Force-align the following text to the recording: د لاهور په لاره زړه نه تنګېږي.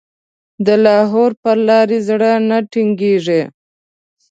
د 0.65 0.67
لاهور 0.85 1.31
په 1.41 1.51
لاره 1.67 1.97
زړه 2.07 2.31
نه 2.49 2.57
تنګېږي. 2.71 3.41